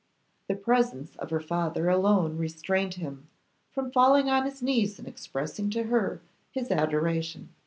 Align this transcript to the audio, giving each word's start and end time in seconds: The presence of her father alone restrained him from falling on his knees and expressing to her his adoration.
The 0.47 0.55
presence 0.55 1.15
of 1.17 1.29
her 1.29 1.39
father 1.39 1.87
alone 1.87 2.35
restrained 2.35 2.95
him 2.95 3.27
from 3.71 3.91
falling 3.91 4.31
on 4.31 4.45
his 4.45 4.63
knees 4.63 4.97
and 4.97 5.07
expressing 5.07 5.69
to 5.69 5.83
her 5.83 6.21
his 6.49 6.71
adoration. 6.71 7.49